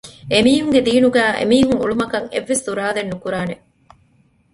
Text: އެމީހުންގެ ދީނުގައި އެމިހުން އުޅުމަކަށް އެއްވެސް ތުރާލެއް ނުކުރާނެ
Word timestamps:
އެމީހުންގެ 0.31 0.81
ދީނުގައި 0.87 1.33
އެމިހުން 1.39 1.79
އުޅުމަކަށް 1.81 2.29
އެއްވެސް 2.31 2.65
ތުރާލެއް 2.65 3.11
ނުކުރާނެ 3.11 3.55